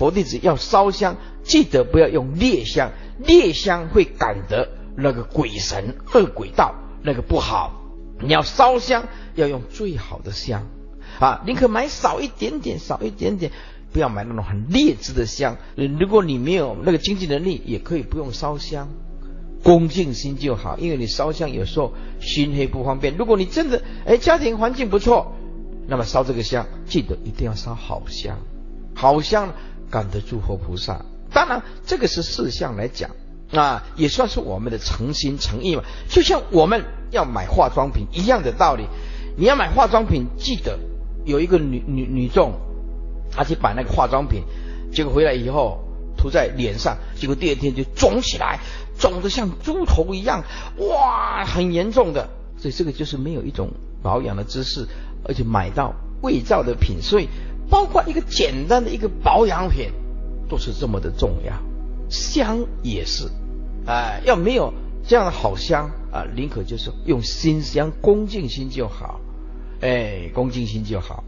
[0.00, 7.82] 佛弟子要烧香，记得不要用劣香，劣香会感得那个鬼神恶鬼道，那个不好。
[8.18, 10.66] 你要烧香，要用最好的香
[11.20, 11.42] 啊！
[11.44, 13.52] 宁可买少一点点，少一点点，
[13.92, 15.58] 不要买那种很劣质的香。
[15.76, 18.88] 如果你没有那个经济能力，也可以不用烧香，
[19.62, 20.78] 恭敬心就好。
[20.78, 23.18] 因为你烧香有时候熏黑不方便。
[23.18, 25.34] 如果你真的哎家庭环境不错，
[25.86, 28.38] 那么烧这个香，记得一定要烧好香，
[28.94, 29.52] 好香。
[29.90, 33.10] 感得诸佛菩萨，当然这个是事项来讲
[33.52, 35.82] 啊，也算是我们的诚心诚意嘛。
[36.08, 38.86] 就像我们要买化妆品一样的道理，
[39.36, 40.78] 你要买化妆品，记得
[41.24, 42.52] 有一个女女女众，
[43.32, 44.44] 她去买那个化妆品，
[44.92, 45.80] 结果回来以后
[46.16, 48.60] 涂在脸上，结果第二天就肿起来，
[48.96, 50.44] 肿得像猪头一样，
[50.78, 52.28] 哇，很严重的。
[52.56, 53.70] 所以这个就是没有一种
[54.02, 54.86] 保养的知识，
[55.24, 57.28] 而且买到伪造的品，所以。
[57.70, 59.90] 包括一个简单的一个保养品，
[60.48, 61.52] 都是这么的重要。
[62.10, 63.30] 香也是，
[63.86, 64.74] 哎，要没有
[65.06, 69.20] 这样的好香啊，宁可就是用心香，恭敬心就好，
[69.80, 71.22] 哎，恭敬心就好。